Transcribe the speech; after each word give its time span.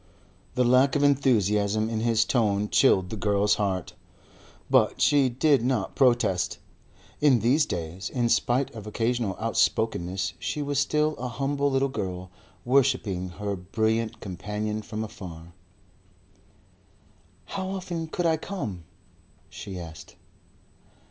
The 0.55 0.63
lack 0.65 0.95
of 0.95 1.03
enthusiasm 1.03 1.87
in 1.87 1.99
his 1.99 2.25
tone 2.25 2.69
chilled 2.71 3.11
the 3.11 3.15
girl's 3.15 3.53
heart. 3.61 3.93
But 4.67 4.99
she 4.99 5.29
did 5.29 5.63
not 5.63 5.95
protest. 5.95 6.57
In 7.19 7.37
these 7.41 7.67
days, 7.67 8.09
in 8.09 8.27
spite 8.27 8.73
of 8.73 8.87
occasional 8.87 9.37
outspokenness 9.39 10.33
she 10.39 10.63
was 10.63 10.79
still 10.79 11.15
a 11.17 11.27
humble 11.27 11.69
little 11.69 11.87
girl 11.87 12.31
worshipping 12.65 13.29
her 13.37 13.55
brilliant 13.55 14.19
companion 14.21 14.81
from 14.81 15.03
afar. 15.03 15.53
"How 17.45 17.69
often 17.69 18.07
could 18.07 18.25
I 18.25 18.37
come?" 18.37 18.85
she 19.51 19.77
asked. 19.79 20.15